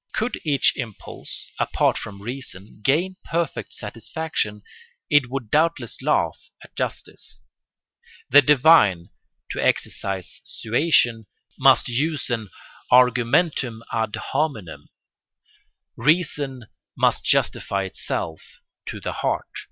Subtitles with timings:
[0.18, 4.62] ]Could each impulse, apart from reason, gain perfect satisfaction,
[5.10, 7.42] it would doubtless laugh at justice.
[8.30, 9.10] The divine,
[9.50, 11.26] to exercise suasion,
[11.58, 12.48] must use an
[12.90, 14.88] argumentum ad hominem;
[15.96, 16.64] reason
[16.96, 19.66] must justify itself to the heart.